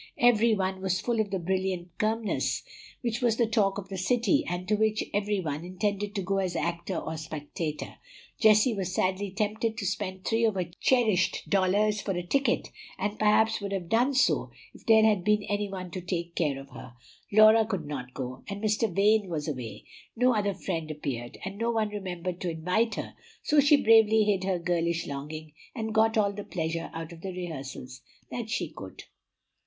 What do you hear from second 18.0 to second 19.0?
go, and Mr.